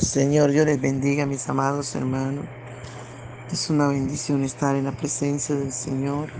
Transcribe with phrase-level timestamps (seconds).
[0.00, 2.46] Señor, Dios les bendiga, mis amados hermanos.
[3.52, 6.30] Es una bendición estar en la presencia del Señor.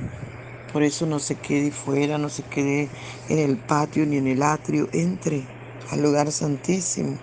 [0.72, 2.88] Por eso no se quede fuera, no se quede
[3.28, 4.88] en el patio ni en el atrio.
[4.92, 5.46] Entre
[5.90, 7.18] al lugar santísimo.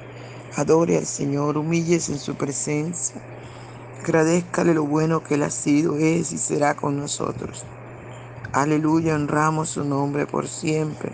[0.55, 3.21] Adore al Señor, humíllese en su presencia.
[4.03, 7.65] Agradezcale lo bueno que Él ha sido, es y será con nosotros.
[8.51, 11.11] Aleluya, honramos su nombre por siempre.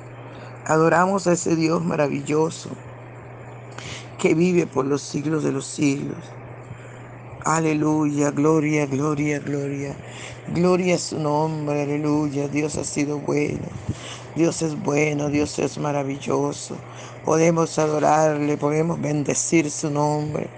[0.66, 2.70] Adoramos a ese Dios maravilloso
[4.26, 6.18] que vive por los siglos de los siglos.
[7.44, 9.96] Aleluya, gloria, gloria, gloria.
[10.48, 12.48] Gloria a su nombre, aleluya.
[12.48, 13.68] Dios ha sido bueno.
[14.36, 16.76] Dios es bueno, Dios es maravilloso.
[17.24, 20.50] Podemos adorarle, podemos bendecir su nombre,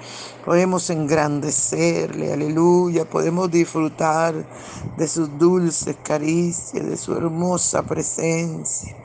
[0.45, 3.03] podemos engrandecerle, aleluya.
[3.03, 4.33] Podemos disfrutar
[4.95, 8.95] de sus dulces caricias, de su hermosa presencia.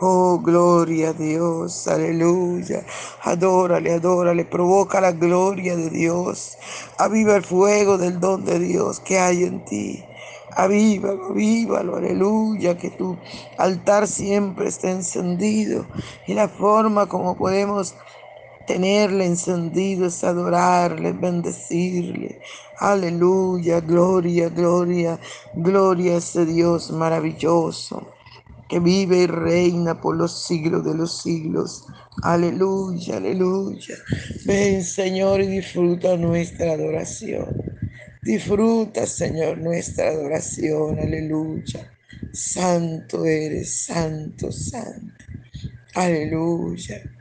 [0.00, 2.84] Oh, gloria a Dios, aleluya.
[3.22, 6.58] Adórale, adórale, provoca la gloria de Dios.
[6.98, 10.10] Aviva el fuego del don de Dios que hay en ti.
[10.50, 13.20] Avívalo, avívalo, aleluya, que tu
[13.58, 15.90] altar siempre esté encendido.
[16.26, 17.96] Y la forma como podemos
[18.66, 22.40] tenerle encendido es adorarle, bendecirle.
[22.78, 25.20] Aleluya, gloria, gloria,
[25.54, 28.08] gloria a ese Dios maravilloso
[28.70, 31.86] que vive y reina por los siglos de los siglos.
[32.22, 33.96] Aleluya, aleluya.
[34.46, 37.46] Ven, Señor, y disfruta nuestra adoración.
[38.22, 41.00] Disfruta, Señor, nuestra adoración.
[41.00, 41.92] Aleluya.
[42.32, 45.24] Santo eres, santo, santo.
[45.94, 47.19] Aleluya.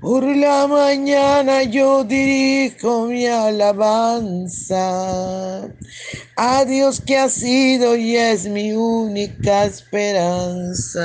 [0.00, 4.84] Por la mañana yo dirijo mi alabanza
[6.36, 11.04] a Dios que ha sido y es mi única esperanza.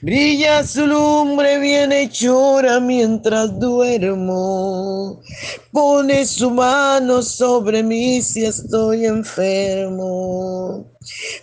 [0.00, 5.20] Brilla su lumbre bien llora mientras duermo.
[5.70, 10.92] Pone su mano sobre mí si estoy enfermo.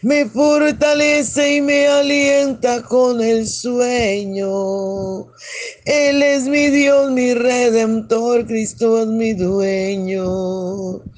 [0.02, 5.28] Me fortalece y me alienta con el sueño.
[5.86, 11.02] Él es mi Dios, mi redentor, Cristo es mi dueño.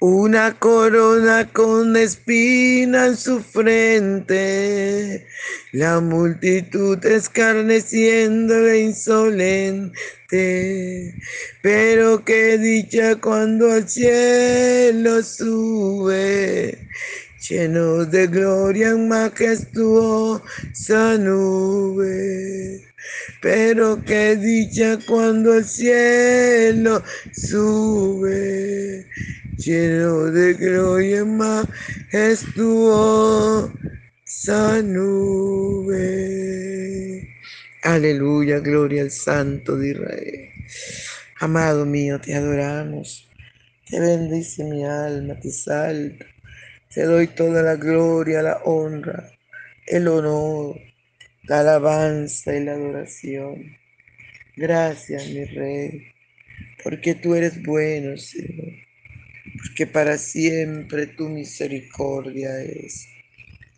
[0.00, 5.26] Una corona con espina en su frente,
[5.72, 9.92] la multitud escarneciéndole insolente.
[11.62, 16.78] Pero qué dicha cuando al cielo sube,
[17.48, 20.38] lleno de gloria en majestuosa
[21.18, 22.84] nube.
[23.42, 27.02] Pero qué dicha cuando al cielo
[27.32, 29.08] sube
[29.58, 31.68] lleno de gloria majestuosa
[34.82, 35.98] nube.
[37.82, 40.48] Aleluya, gloria al Santo de Israel.
[41.40, 43.28] Amado mío, te adoramos.
[43.88, 46.24] Te bendice mi alma, te salto.
[46.92, 49.30] Te doy toda la gloria, la honra,
[49.86, 50.80] el honor,
[51.44, 53.76] la alabanza y la adoración.
[54.56, 56.12] Gracias, mi Rey,
[56.82, 58.87] porque tú eres bueno, Señor,
[59.58, 63.06] porque para siempre tu misericordia es.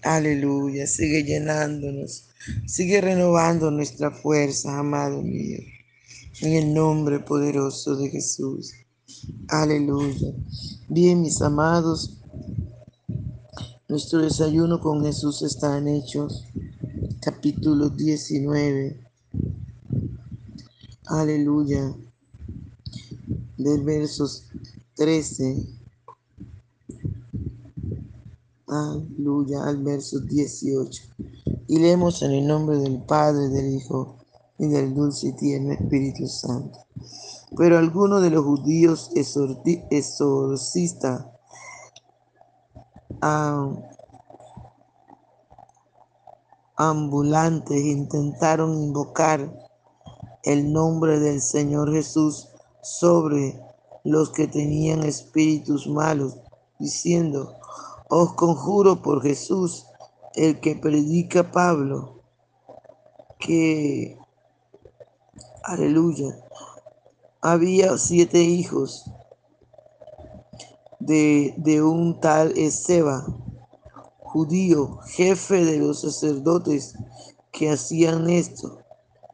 [0.03, 2.29] Aleluya, sigue llenándonos,
[2.67, 5.59] sigue renovando nuestra fuerza, amado mío,
[6.41, 8.73] en el nombre poderoso de Jesús.
[9.49, 10.33] Aleluya.
[10.89, 12.19] Bien, mis amados,
[13.89, 16.47] nuestro desayuno con Jesús está en Hechos,
[17.21, 19.01] capítulo 19.
[21.07, 21.95] Aleluya.
[23.59, 24.50] Del versos
[25.01, 25.67] 13.
[28.67, 29.65] Aleluya.
[29.65, 31.03] Al verso 18.
[31.69, 34.19] Y leemos en el nombre del Padre, del Hijo
[34.59, 36.81] y del dulce y tierno Espíritu Santo.
[37.57, 39.11] Pero algunos de los judíos
[39.91, 41.25] exorcistas
[46.77, 49.51] ambulantes intentaron invocar
[50.43, 52.49] el nombre del Señor Jesús
[52.83, 53.70] sobre
[54.05, 56.39] los que tenían espíritus malos,
[56.79, 57.55] diciendo,
[58.09, 59.87] os conjuro por Jesús,
[60.35, 62.23] el que predica Pablo,
[63.39, 64.19] que,
[65.65, 66.39] aleluya,
[67.41, 69.11] había siete hijos
[70.99, 73.27] de, de un tal Ezeba,
[74.19, 76.95] judío, jefe de los sacerdotes
[77.51, 78.79] que hacían esto.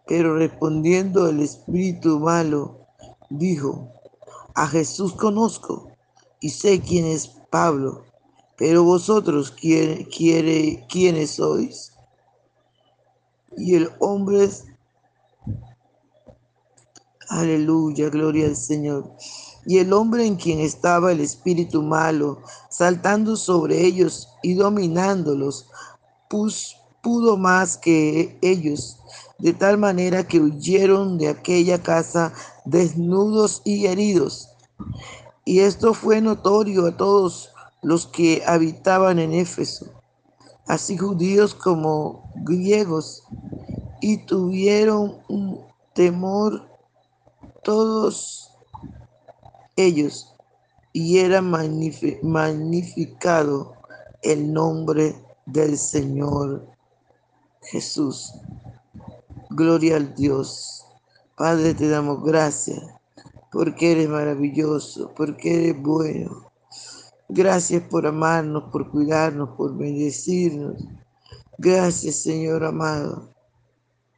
[0.06, 2.86] Pero respondiendo el espíritu malo,
[3.28, 3.92] dijo,
[4.56, 5.92] a Jesús conozco
[6.40, 8.04] y sé quién es Pablo,
[8.56, 11.92] pero vosotros quién, quiénes sois.
[13.58, 14.48] Y el hombre,
[17.28, 19.12] aleluya, gloria al Señor.
[19.66, 25.68] Y el hombre en quien estaba el espíritu malo, saltando sobre ellos y dominándolos,
[27.06, 28.98] pudo más que ellos
[29.38, 32.32] de tal manera que huyeron de aquella casa
[32.64, 34.50] desnudos y heridos.
[35.44, 39.86] Y esto fue notorio a todos los que habitaban en Éfeso,
[40.66, 43.22] así judíos como griegos,
[44.00, 45.60] y tuvieron un
[45.94, 46.68] temor
[47.62, 48.50] todos
[49.76, 50.34] ellos,
[50.92, 53.76] y era magnificado
[54.22, 55.14] el nombre
[55.46, 56.75] del Señor
[57.70, 58.32] Jesús.
[59.50, 60.84] Gloria al Dios.
[61.36, 62.80] Padre, te damos gracias
[63.50, 66.50] porque eres maravilloso, porque eres bueno.
[67.28, 70.84] Gracias por amarnos, por cuidarnos, por bendecirnos.
[71.58, 73.34] Gracias, Señor amado.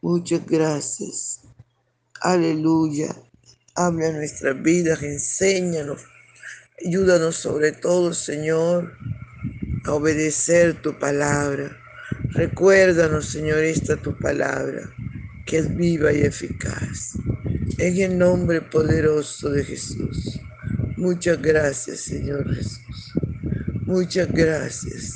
[0.02, 1.42] Muchas gracias.
[2.20, 3.14] Aleluya.
[3.74, 6.02] Habla nuestras vidas, enséñanos.
[6.84, 8.92] Ayúdanos sobre todo, Señor,
[9.84, 11.76] a obedecer tu palabra.
[12.30, 14.90] Recuérdanos, Señor, esta tu palabra
[15.46, 17.14] que es viva y eficaz.
[17.78, 20.38] En el nombre poderoso de Jesús.
[20.96, 23.14] Muchas gracias, Señor Jesús.
[23.86, 25.14] Muchas gracias.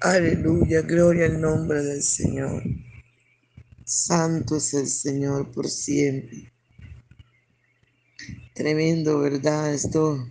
[0.00, 2.62] Aleluya, gloria al nombre del Señor.
[3.84, 6.52] Santo es el Señor por siempre.
[8.54, 9.72] Tremendo, ¿verdad?
[9.72, 10.26] Esto,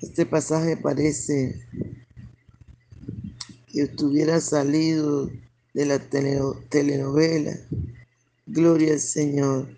[0.00, 1.66] este pasaje parece
[3.72, 5.30] que estuviera salido
[5.72, 7.58] de la telenovela.
[8.46, 9.76] Gloria al Señor.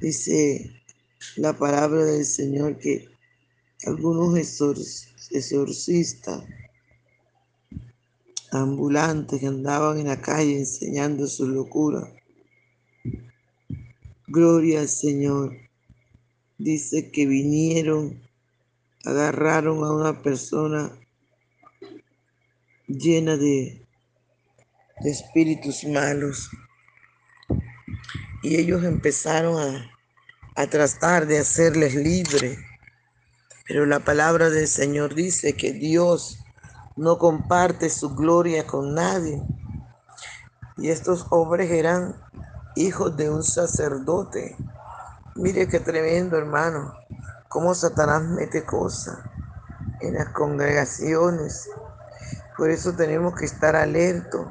[0.00, 0.70] Dice
[1.36, 3.08] la palabra del Señor que
[3.86, 4.38] algunos
[5.30, 6.42] exorcistas
[8.50, 12.10] ambulantes que andaban en la calle enseñando su locura.
[14.26, 15.54] Gloria al Señor.
[16.56, 18.22] Dice que vinieron,
[19.04, 20.98] agarraron a una persona
[22.86, 23.84] llena de
[25.00, 26.50] de espíritus malos.
[28.42, 29.90] Y ellos empezaron a,
[30.56, 32.58] a tratar de hacerles libre.
[33.66, 36.38] Pero la palabra del Señor dice que Dios
[36.96, 39.42] no comparte su gloria con nadie.
[40.76, 42.20] Y estos hombres eran
[42.76, 44.56] hijos de un sacerdote.
[45.36, 46.94] Mire qué tremendo, hermano,
[47.48, 49.18] cómo Satanás mete cosas
[50.00, 51.70] en las congregaciones.
[52.56, 54.46] Por eso tenemos que estar alertos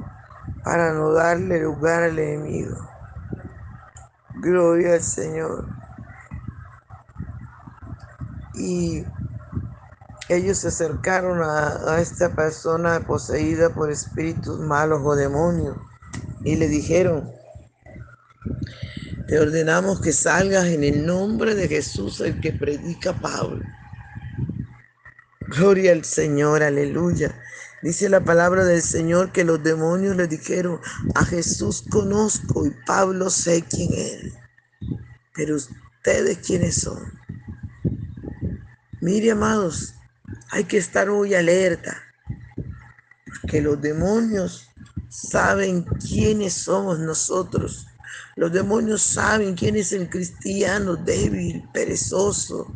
[0.62, 2.76] para no darle lugar al enemigo.
[4.36, 5.66] Gloria al Señor.
[8.54, 9.04] Y
[10.28, 15.76] ellos se acercaron a, a esta persona poseída por espíritus malos o demonios
[16.44, 17.32] y le dijeron,
[19.26, 23.64] te ordenamos que salgas en el nombre de Jesús, el que predica Pablo.
[25.48, 27.34] Gloria al Señor, aleluya.
[27.84, 30.80] Dice la palabra del Señor que los demonios le dijeron,
[31.14, 34.32] a Jesús conozco y Pablo sé quién es.
[35.34, 37.12] Pero ustedes quiénes son.
[39.02, 39.96] Mire, amados,
[40.50, 41.94] hay que estar muy alerta.
[43.48, 44.70] Que los demonios
[45.10, 47.86] saben quiénes somos nosotros.
[48.36, 52.74] Los demonios saben quién es el cristiano débil, perezoso.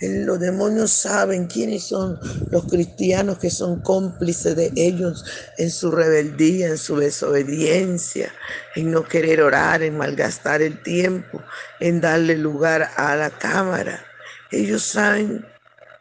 [0.00, 2.18] Los demonios saben quiénes son
[2.50, 5.24] los cristianos que son cómplices de ellos
[5.58, 8.32] en su rebeldía, en su desobediencia,
[8.74, 11.42] en no querer orar, en malgastar el tiempo,
[11.80, 14.04] en darle lugar a la cámara.
[14.50, 15.46] Ellos saben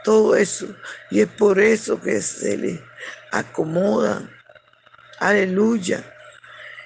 [0.04, 0.68] todo eso
[1.12, 2.80] y es por eso que se les
[3.32, 4.30] acomodan.
[5.20, 6.04] Aleluya.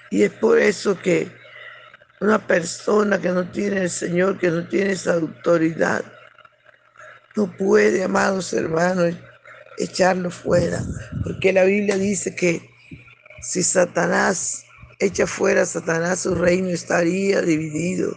[0.09, 1.40] Y es por eso que
[2.21, 6.05] una persona que no tiene el Señor, que no tiene esa autoridad,
[7.35, 9.15] no puede, amados hermanos,
[9.79, 10.83] echarlo fuera.
[11.23, 12.61] Porque la Biblia dice que
[13.41, 14.63] si Satanás
[14.99, 18.15] echa fuera a Satanás, su reino estaría dividido.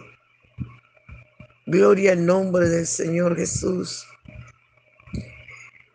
[1.65, 4.05] Gloria al nombre del Señor Jesús.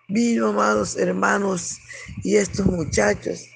[0.08, 1.78] Vino, amados hermanos,
[2.24, 3.46] y estos muchachos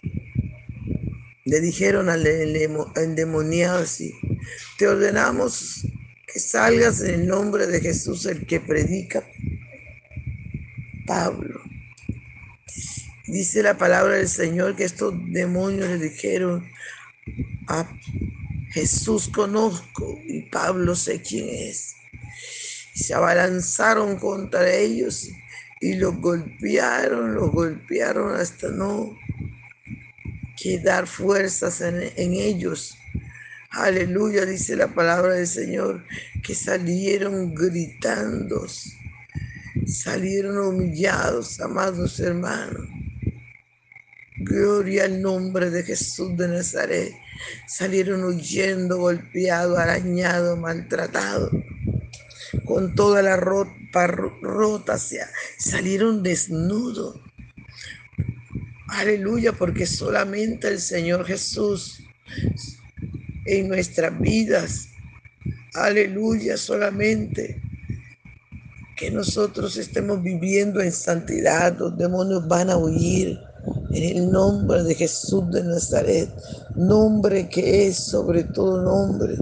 [1.45, 2.25] le dijeron al
[2.95, 4.15] endemoniado así,
[4.79, 5.87] te ordenamos
[6.27, 9.25] que salgas en el nombre de Jesús, el que predica
[11.07, 11.61] Pablo.
[13.27, 16.67] Dice la palabra del Señor que estos demonios le dijeron
[17.69, 17.89] a
[18.73, 21.95] Jesús conozco y Pablo sé quién es.
[22.95, 25.31] Y se abalanzaron contra ellos
[25.81, 29.17] y los golpearon, los golpearon hasta no
[30.57, 32.97] quedar fuerzas en, en ellos
[33.77, 36.05] Aleluya, dice la palabra del Señor,
[36.45, 38.67] que salieron gritando,
[39.85, 42.87] salieron humillados, amados hermanos.
[44.37, 47.15] Gloria al nombre de Jesús de Nazaret.
[47.67, 51.51] Salieron huyendo, golpeados, arañados, maltratados,
[52.65, 54.99] con toda la ropa rota,
[55.59, 57.21] salieron desnudos.
[58.87, 62.05] Aleluya, porque solamente el Señor Jesús
[63.45, 64.89] en nuestras vidas.
[65.75, 67.61] Aleluya, solamente
[68.97, 73.41] que nosotros estemos viviendo en santidad, los demonios van a huir
[73.91, 76.31] en el nombre de Jesús de Nazaret,
[76.77, 79.37] nombre que es sobre todo nombre.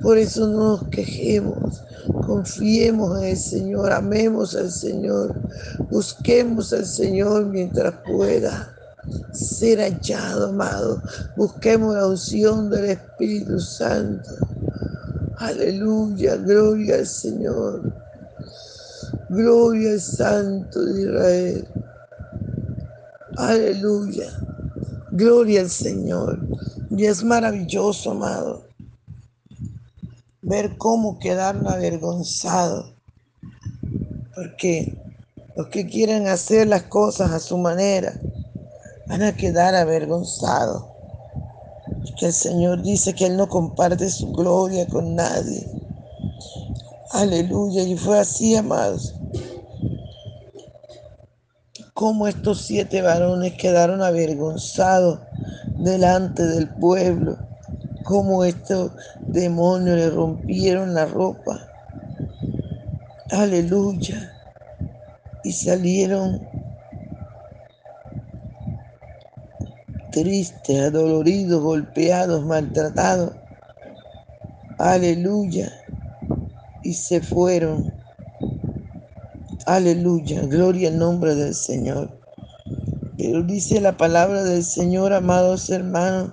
[0.00, 1.82] Por eso no nos quejemos,
[2.26, 5.38] confiemos en el Señor, amemos al Señor,
[5.90, 8.74] busquemos al Señor mientras pueda
[9.32, 11.02] ser hallado, amado.
[11.36, 14.30] Busquemos la unción del Espíritu Santo.
[15.38, 17.92] Aleluya, gloria al Señor.
[19.28, 21.68] Gloria al Santo de Israel.
[23.36, 24.28] Aleluya.
[25.10, 26.38] Gloria al Señor.
[26.90, 28.64] Y es maravilloso, amado,
[30.42, 32.94] ver cómo quedaron avergonzados.
[34.34, 34.96] Porque
[35.56, 38.20] los que quieren hacer las cosas a su manera,
[39.12, 40.84] van a quedar avergonzados.
[42.18, 45.68] Que el Señor dice que Él no comparte su gloria con nadie.
[47.10, 47.82] Aleluya.
[47.82, 49.14] Y fue así, amados.
[51.92, 55.20] Como estos siete varones quedaron avergonzados
[55.76, 57.36] delante del pueblo.
[58.04, 61.60] Como estos demonios le rompieron la ropa.
[63.30, 64.32] Aleluya.
[65.44, 66.51] Y salieron
[70.12, 73.32] tristes, adoloridos, golpeados, maltratados.
[74.78, 75.72] Aleluya.
[76.84, 77.92] Y se fueron.
[79.66, 80.42] Aleluya.
[80.42, 82.16] Gloria al nombre del Señor.
[83.18, 86.32] Pero dice la palabra del Señor, amados hermanos.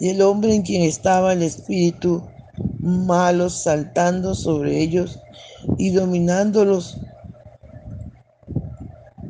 [0.00, 2.26] Y el hombre en quien estaba el espíritu
[2.80, 5.20] malo saltando sobre ellos
[5.78, 6.98] y dominándolos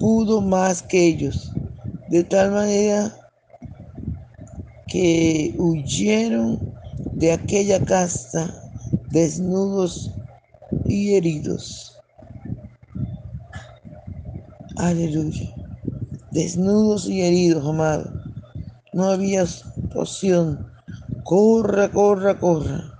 [0.03, 1.53] pudo más que ellos,
[2.09, 3.15] de tal manera
[4.89, 6.59] que huyeron
[7.13, 8.53] de aquella casa
[9.11, 10.11] desnudos
[10.87, 11.97] y heridos.
[14.77, 15.55] Aleluya.
[16.33, 18.13] Desnudos y heridos, amado.
[18.93, 19.45] No había
[19.95, 20.67] opción.
[21.23, 22.93] Corra, corra, corra.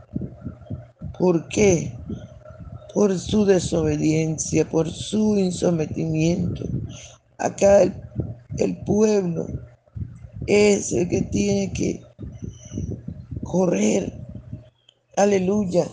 [1.19, 1.99] ¿Por qué?
[2.95, 6.63] Por su desobediencia, por su insometimiento.
[7.43, 9.47] Acá el, pueblo
[10.47, 12.01] es el que tiene que
[13.43, 14.13] correr.
[15.17, 15.89] Aleluya.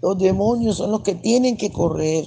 [0.00, 2.24] Los demonios son los que tienen que correr,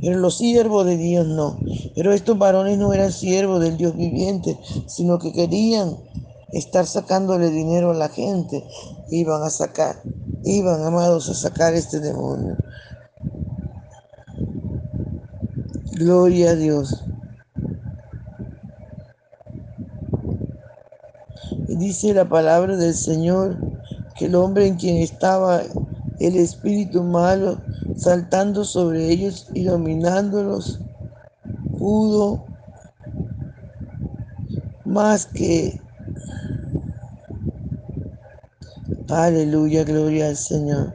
[0.00, 1.58] pero los siervos de Dios no.
[1.94, 5.98] Pero estos varones no eran siervos del Dios viviente, sino que querían
[6.52, 8.64] estar sacándole dinero a la gente.
[9.10, 10.00] Iban a sacar,
[10.42, 12.56] iban, amados, a sacar este demonio.
[15.98, 17.02] Gloria a Dios.
[21.68, 23.56] Dice la palabra del Señor
[24.14, 25.62] que el hombre en quien estaba
[26.20, 27.62] el espíritu malo
[27.96, 30.80] saltando sobre ellos y dominándolos
[31.78, 32.44] pudo
[34.84, 35.80] más que
[39.08, 40.92] aleluya, gloria al Señor,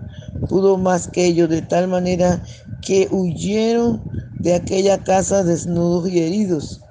[0.47, 2.43] pudo más que ellos de tal manera
[2.81, 6.81] que huyeron de aquella casa desnudos y heridos.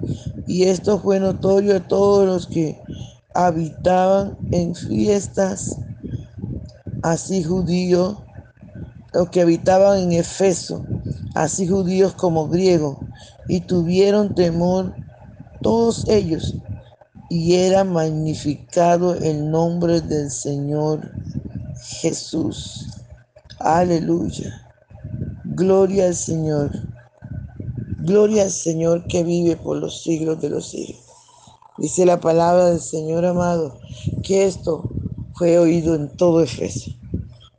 [0.47, 2.81] Y esto fue notorio a todos los que
[3.33, 5.77] habitaban en fiestas,
[7.03, 8.17] así judíos,
[9.13, 10.85] los que habitaban en Efeso,
[11.35, 12.97] así judíos como griegos,
[13.47, 14.93] y tuvieron temor
[15.61, 16.55] todos ellos,
[17.29, 21.11] y era magnificado el nombre del Señor
[21.81, 22.87] Jesús.
[23.59, 24.71] Aleluya.
[25.43, 26.90] Gloria al Señor.
[28.03, 31.01] Gloria al Señor que vive por los siglos de los siglos.
[31.77, 33.79] Dice la palabra del Señor amado
[34.23, 34.89] que esto
[35.35, 36.91] fue oído en todo Efeso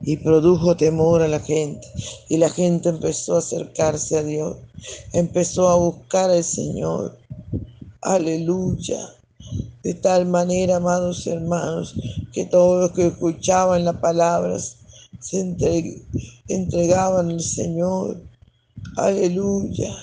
[0.00, 1.86] y produjo temor a la gente.
[2.28, 4.56] Y la gente empezó a acercarse a Dios,
[5.12, 7.16] empezó a buscar al Señor.
[8.00, 8.98] Aleluya.
[9.84, 11.94] De tal manera, amados hermanos,
[12.32, 14.76] que todos los que escuchaban las palabras
[15.20, 15.40] se
[16.48, 18.20] entregaban al Señor.
[18.96, 19.94] Aleluya.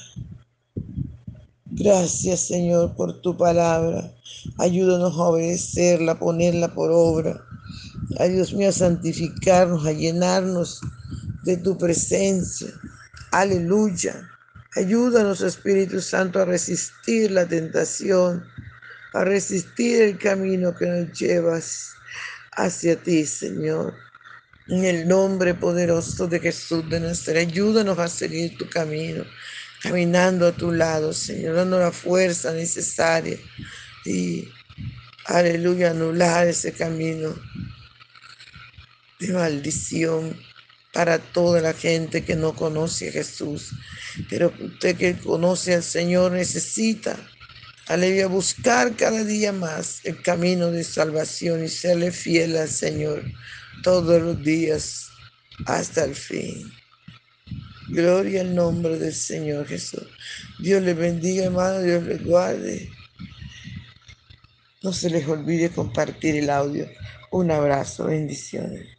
[1.80, 4.12] Gracias Señor por tu palabra.
[4.58, 7.42] Ayúdanos a obedecerla, a ponerla por obra.
[8.20, 10.82] Ay Dios mío, a santificarnos, a llenarnos
[11.44, 12.68] de tu presencia.
[13.32, 14.30] Aleluya.
[14.76, 18.44] Ayúdanos, Espíritu Santo, a resistir la tentación,
[19.14, 21.92] a resistir el camino que nos llevas
[22.58, 23.94] hacia ti, Señor.
[24.68, 29.24] En el nombre poderoso de Jesús de nuestra, ayúdanos a seguir tu camino
[29.82, 33.38] caminando a tu lado, Señor, dando la fuerza necesaria
[34.06, 34.50] y,
[35.26, 37.36] aleluya, anular ese camino
[39.20, 40.38] de maldición
[40.94, 43.72] para toda la gente que no conoce a Jesús.
[44.30, 47.16] Pero usted que conoce al Señor necesita,
[47.88, 53.24] aleluya, buscar cada día más el camino de salvación y serle fiel al Señor
[53.84, 55.10] todos los días
[55.66, 56.79] hasta el fin.
[57.90, 60.08] Gloria al nombre del Señor Jesús.
[60.60, 62.90] Dios les bendiga, hermano, Dios les guarde.
[64.84, 66.88] No se les olvide compartir el audio.
[67.32, 68.88] Un abrazo, bendiciones.